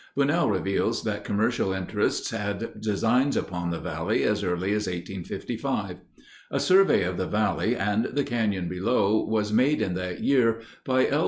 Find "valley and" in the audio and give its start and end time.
7.27-8.05